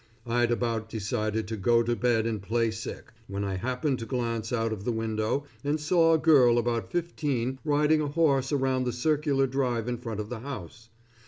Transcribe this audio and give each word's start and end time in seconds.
I'd 0.25 0.49
about 0.49 0.89
decided 0.89 1.47
to 1.49 1.55
go 1.55 1.83
to 1.83 1.95
bed 1.95 2.25
and 2.25 2.41
play 2.41 2.71
sick, 2.71 3.11
when 3.27 3.43
I 3.43 3.57
happened 3.57 3.99
to 3.99 4.07
glance 4.07 4.51
out 4.51 4.73
of 4.73 4.83
the 4.83 4.91
window 4.91 5.45
and 5.63 5.79
saw 5.79 6.15
a 6.15 6.17
girl 6.17 6.57
about 6.57 6.91
fifteen 6.91 7.59
riding 7.63 8.01
a 8.01 8.07
horse 8.07 8.51
around 8.51 8.85
the 8.85 8.93
circular 8.93 9.45
drive 9.45 9.87
in 9.87 9.99
front 9.99 10.19
of 10.19 10.29
the 10.29 10.39
house. 10.39 10.89